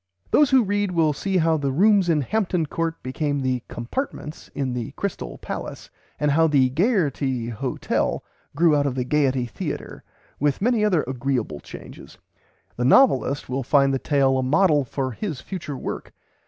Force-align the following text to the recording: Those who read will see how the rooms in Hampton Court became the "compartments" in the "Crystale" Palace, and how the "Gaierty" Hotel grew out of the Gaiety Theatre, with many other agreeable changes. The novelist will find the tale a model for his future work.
Those 0.31 0.49
who 0.49 0.63
read 0.63 0.89
will 0.89 1.13
see 1.13 1.37
how 1.37 1.57
the 1.57 1.71
rooms 1.71 2.09
in 2.09 2.21
Hampton 2.21 2.65
Court 2.65 2.95
became 3.03 3.39
the 3.39 3.61
"compartments" 3.67 4.49
in 4.55 4.73
the 4.73 4.93
"Crystale" 4.93 5.37
Palace, 5.41 5.91
and 6.19 6.31
how 6.31 6.47
the 6.47 6.71
"Gaierty" 6.71 7.49
Hotel 7.51 8.23
grew 8.55 8.75
out 8.75 8.87
of 8.87 8.95
the 8.95 9.03
Gaiety 9.05 9.45
Theatre, 9.45 10.03
with 10.39 10.59
many 10.59 10.83
other 10.83 11.03
agreeable 11.03 11.59
changes. 11.59 12.17
The 12.77 12.83
novelist 12.85 13.47
will 13.47 13.61
find 13.61 13.93
the 13.93 13.99
tale 13.99 14.39
a 14.39 14.41
model 14.41 14.85
for 14.85 15.11
his 15.11 15.39
future 15.39 15.77
work. 15.77 16.13